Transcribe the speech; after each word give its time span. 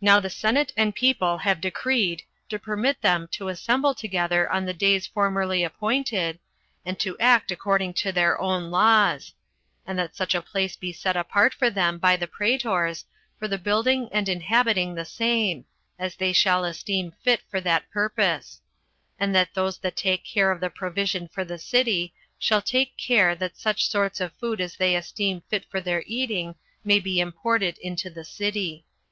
Now 0.00 0.18
the 0.18 0.28
senate 0.28 0.72
and 0.76 0.92
people 0.92 1.38
have 1.38 1.60
decreed 1.60 2.24
to 2.48 2.58
permit 2.58 3.00
them 3.00 3.28
to 3.30 3.46
assemble 3.46 3.94
together 3.94 4.50
on 4.50 4.64
the 4.64 4.72
days 4.74 5.06
formerly 5.06 5.62
appointed, 5.62 6.40
and 6.84 6.98
to 6.98 7.16
act 7.20 7.52
according 7.52 7.94
to 8.02 8.10
their 8.10 8.36
own 8.40 8.72
laws; 8.72 9.34
and 9.86 9.96
that 10.00 10.16
such 10.16 10.34
a 10.34 10.42
place 10.42 10.74
be 10.74 10.92
set 10.92 11.14
apart 11.16 11.54
for 11.54 11.70
them 11.70 11.98
by 11.98 12.16
the 12.16 12.26
praetors, 12.26 13.04
for 13.38 13.46
the 13.46 13.56
building 13.56 14.08
and 14.10 14.28
inhabiting 14.28 14.96
the 14.96 15.04
same, 15.04 15.64
as 15.96 16.16
they 16.16 16.32
shall 16.32 16.64
esteem 16.64 17.14
fit 17.22 17.40
for 17.48 17.60
that 17.60 17.88
purpose; 17.92 18.60
and 19.16 19.32
that 19.32 19.54
those 19.54 19.78
that 19.78 19.94
take 19.94 20.24
care 20.24 20.50
of 20.50 20.58
the 20.58 20.70
provision 20.70 21.28
for 21.28 21.44
the 21.44 21.56
city, 21.56 22.12
shall 22.36 22.60
take 22.62 22.96
care 22.96 23.36
that 23.36 23.56
such 23.56 23.88
sorts 23.88 24.20
of 24.20 24.32
food 24.40 24.60
as 24.60 24.74
they 24.74 24.96
esteem 24.96 25.40
fit 25.48 25.64
for 25.70 25.80
their 25.80 26.02
eating 26.08 26.56
may 26.82 26.98
be 26.98 27.20
imported 27.20 27.78
into 27.78 28.10
the 28.10 28.24
city." 28.24 28.84